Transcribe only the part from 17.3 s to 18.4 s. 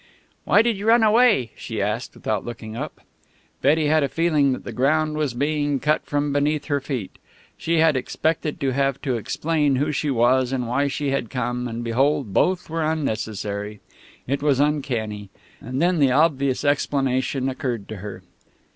occurred to her.